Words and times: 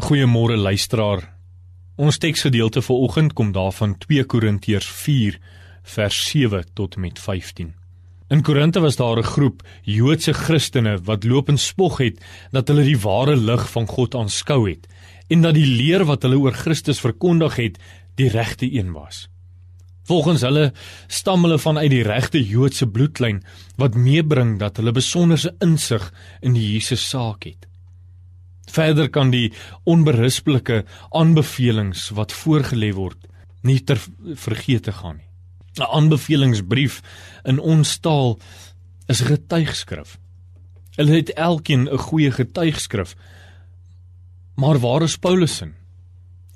Goeiemôre 0.00 0.56
luisteraar. 0.56 1.26
Ons 2.00 2.16
teksgedeelte 2.18 2.80
vir 2.80 3.02
oggend 3.04 3.34
kom 3.36 3.50
daarvan 3.52 3.92
2 4.00 4.24
Korintiërs 4.32 4.88
4 4.88 5.36
vers 5.94 6.20
7 6.30 6.64
tot 6.74 6.96
met 6.96 7.20
15. 7.20 7.74
In 8.32 8.42
Korinte 8.42 8.80
was 8.80 8.96
daar 8.96 9.18
'n 9.18 9.32
groep 9.34 9.62
Joodse 9.82 10.32
Christene 10.32 10.98
wat 11.04 11.24
loop 11.24 11.48
en 11.48 11.58
spog 11.58 11.98
het 11.98 12.20
dat 12.50 12.68
hulle 12.68 12.84
die 12.84 12.98
ware 12.98 13.36
lig 13.36 13.70
van 13.70 13.86
God 13.86 14.14
aanskou 14.14 14.70
het 14.70 14.88
en 15.28 15.40
dat 15.42 15.54
die 15.54 15.66
leer 15.66 16.04
wat 16.04 16.22
hulle 16.22 16.38
oor 16.38 16.52
Christus 16.52 17.00
verkondig 17.00 17.56
het, 17.56 17.78
die 18.14 18.28
regte 18.28 18.72
een 18.72 18.92
was. 18.92 19.28
Volgens 20.04 20.40
hulle 20.40 20.72
stam 21.08 21.42
hulle 21.42 21.58
vanuit 21.58 21.90
die 21.90 22.02
regte 22.02 22.46
Joodse 22.46 22.86
bloedlyn 22.86 23.44
wat 23.76 23.94
meebring 23.94 24.58
dat 24.58 24.76
hulle 24.76 24.92
besonderse 24.92 25.54
insig 25.58 26.12
in 26.40 26.52
die 26.52 26.72
Jesus 26.72 27.08
saak 27.08 27.44
het. 27.44 27.69
Verder 28.70 29.10
kan 29.10 29.30
die 29.30 29.52
onberispelike 29.84 30.84
aanbevelings 31.10 32.10
wat 32.14 32.32
voorgelê 32.32 32.92
word 32.94 33.26
nie 33.66 33.80
ter 33.84 33.98
vergeete 34.34 34.92
gaan 34.92 35.16
nie. 35.18 35.30
'n 35.78 35.86
Aanbevelingsbrief 35.86 37.00
in 37.44 37.58
ons 37.58 37.98
taal 37.98 38.38
is 39.08 39.22
'n 39.22 39.30
getuigskrif. 39.32 40.18
Hulle 40.96 41.14
het 41.16 41.30
elkeen 41.34 41.88
'n 41.88 41.98
goeie 41.98 42.30
getuigskrif. 42.30 43.14
Maar 44.54 44.78
waar 44.78 45.02
is 45.02 45.16
Paulus 45.16 45.56
se? 45.56 45.72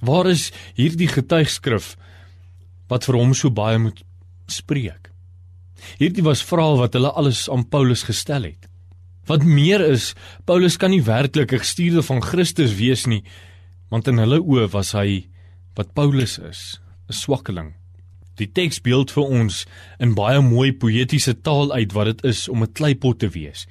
Waar 0.00 0.26
is 0.26 0.52
hierdie 0.74 1.08
getuigskrif 1.08 1.96
wat 2.88 3.04
vir 3.04 3.14
hom 3.14 3.34
so 3.34 3.50
baie 3.50 3.78
moet 3.78 4.02
spreek? 4.46 5.10
Hierdie 5.98 6.22
was 6.22 6.42
vrae 6.42 6.76
wat 6.76 6.92
hulle 6.92 7.10
alles 7.10 7.48
aan 7.50 7.68
Paulus 7.68 8.02
gestel 8.02 8.42
het. 8.42 8.71
Wat 9.26 9.44
meer 9.44 9.80
is, 9.80 10.14
Paulus 10.44 10.76
kan 10.76 10.90
nie 10.90 11.02
werklik 11.02 11.52
'n 11.52 11.58
gestuurde 11.58 12.02
van 12.02 12.22
Christus 12.22 12.74
wees 12.74 13.06
nie, 13.06 13.22
want 13.90 14.08
in 14.08 14.18
hulle 14.18 14.40
oë 14.40 14.70
was 14.72 14.92
hy 14.92 15.28
wat 15.76 15.94
Paulus 15.94 16.38
is, 16.38 16.80
'n 17.08 17.12
swakkeling. 17.12 17.74
Die 18.36 18.48
teks 18.48 18.80
beeld 18.80 19.10
vir 19.10 19.22
ons 19.24 19.66
in 20.00 20.14
baie 20.14 20.40
mooi 20.40 20.72
poëtiese 20.72 21.34
taal 21.42 21.72
uit 21.72 21.92
wat 21.92 22.06
dit 22.06 22.24
is 22.24 22.48
om 22.48 22.62
'n 22.62 22.72
kleipot 22.72 23.18
te 23.18 23.28
wees. 23.28 23.66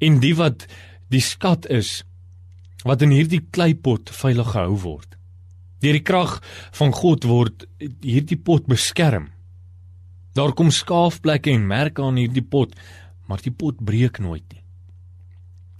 En 0.00 0.20
die 0.20 0.34
wat 0.34 0.66
die 1.08 1.20
skat 1.20 1.66
is 1.70 2.04
wat 2.84 3.02
in 3.02 3.10
hierdie 3.10 3.44
kleipot 3.50 4.10
veilig 4.10 4.52
gehou 4.52 4.76
word. 4.82 5.16
Deur 5.80 5.92
die 5.92 6.06
krag 6.06 6.40
van 6.72 6.92
God 6.92 7.24
word 7.24 7.66
hierdie 7.78 8.38
pot 8.38 8.66
beskerm. 8.66 9.30
Daar 10.34 10.52
kom 10.52 10.70
skaafplekke 10.70 11.50
en 11.50 11.66
merke 11.66 12.02
aan 12.02 12.16
hierdie 12.16 12.44
pot, 12.44 12.74
maar 13.26 13.42
die 13.42 13.54
pot 13.54 13.78
breek 13.84 14.18
nooit 14.18 14.44
nie. 14.52 14.62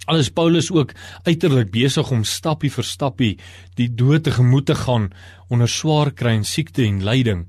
Alles 0.05 0.29
Paulus 0.35 0.67
ook 0.71 0.91
uiterlik 1.23 1.69
besig 1.71 2.09
om 2.11 2.25
stappie 2.27 2.71
vir 2.71 2.83
stappie 2.83 3.35
die 3.79 3.87
dood 3.87 4.25
tegemoet 4.27 4.65
te 4.67 4.75
gaan 4.75 5.11
onder 5.47 5.69
swaar 5.71 6.11
kry 6.11 6.33
en 6.35 6.43
siekte 6.47 6.83
en 6.83 6.99
lyding 7.07 7.45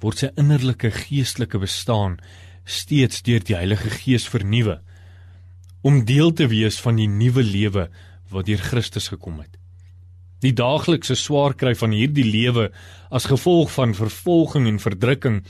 word 0.00 0.22
sy 0.22 0.30
innerlike 0.40 0.90
geestelike 0.96 1.60
bestaan 1.60 2.16
steeds 2.64 3.20
deur 3.26 3.44
die 3.44 3.58
Heilige 3.58 3.92
Gees 3.92 4.24
vernuwe 4.32 4.80
om 5.84 6.04
deel 6.08 6.32
te 6.32 6.48
wees 6.48 6.80
van 6.80 6.96
die 6.96 7.10
nuwe 7.10 7.44
lewe 7.44 7.88
wat 8.32 8.48
deur 8.48 8.62
Christus 8.62 9.10
gekom 9.12 9.42
het. 9.42 9.58
Die 10.42 10.54
daaglikse 10.56 11.14
swaar 11.18 11.52
kry 11.54 11.74
van 11.78 11.92
hierdie 11.94 12.26
lewe 12.26 12.70
as 13.12 13.28
gevolg 13.30 13.70
van 13.76 13.94
vervolging 13.94 14.66
en 14.70 14.80
verdrukking 14.82 15.42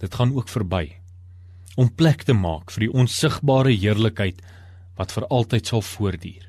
dit 0.00 0.14
gaan 0.14 0.36
ook 0.38 0.48
verby 0.52 1.01
om 1.74 1.94
plek 1.94 2.24
te 2.28 2.34
maak 2.36 2.72
vir 2.74 2.86
die 2.86 2.92
onsigbare 2.92 3.72
heerlikheid 3.72 4.40
wat 4.98 5.12
vir 5.14 5.26
altyd 5.32 5.70
sal 5.72 5.84
voortduur. 5.84 6.48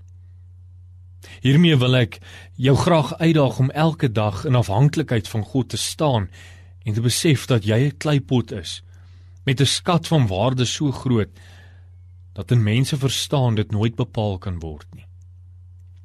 Hiermee 1.44 1.78
wil 1.80 1.96
ek 1.96 2.20
jou 2.60 2.76
graag 2.80 3.14
uitdaag 3.22 3.60
om 3.64 3.72
elke 3.72 4.10
dag 4.12 4.44
in 4.48 4.60
afhanklikheid 4.60 5.30
van 5.32 5.46
God 5.48 5.72
te 5.72 5.80
staan 5.80 6.28
en 6.84 6.96
te 6.96 7.04
besef 7.04 7.48
dat 7.48 7.64
jy 7.64 7.80
'n 7.88 7.98
kleipot 7.98 8.52
is 8.52 8.82
met 9.46 9.62
'n 9.62 9.66
skat 9.66 10.08
van 10.08 10.28
waarde 10.28 10.66
so 10.66 10.92
groot 10.92 11.32
dat 12.34 12.52
'n 12.52 12.64
mense 12.64 12.98
verstaan 12.98 13.56
dit 13.56 13.72
nooit 13.72 13.96
bepaal 13.96 14.38
kan 14.38 14.60
word 14.60 14.88
nie. 14.96 15.06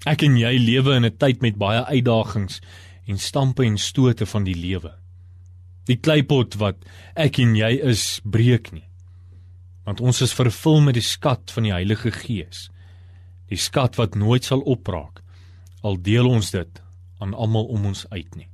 Ek 0.07 0.23
en 0.23 0.37
jy 0.37 0.59
lewe 0.59 0.95
in 0.95 1.05
'n 1.05 1.17
tyd 1.17 1.43
met 1.43 1.59
baie 1.59 1.85
uitdagings 1.85 2.61
en 3.07 3.19
stampe 3.19 3.65
en 3.65 3.79
stote 3.79 4.27
van 4.27 4.45
die 4.45 4.55
lewe. 4.55 4.95
Die 5.87 5.97
kleipot 5.97 6.55
wat 6.55 6.77
ek 7.17 7.39
en 7.39 7.57
jy 7.57 7.81
is, 7.83 8.21
breek 8.25 8.73
nie 8.73 8.88
want 9.89 10.03
ons 10.05 10.21
is 10.21 10.37
vervul 10.37 10.83
met 10.85 10.99
die 10.99 11.05
skat 11.05 11.49
van 11.55 11.65
die 11.65 11.73
Heilige 11.73 12.13
Gees. 12.13 12.67
Die 13.49 13.57
skat 13.57 13.97
wat 13.97 14.19
nooit 14.21 14.45
sal 14.45 14.61
opraak 14.69 15.23
al 15.87 15.97
deel 16.05 16.29
ons 16.29 16.51
dit 16.53 16.81
aan 17.23 17.33
almal 17.33 17.71
om 17.73 17.87
ons 17.89 18.05
uit 18.11 18.35
nie. 18.37 18.49